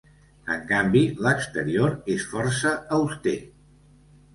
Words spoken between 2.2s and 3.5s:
força auster.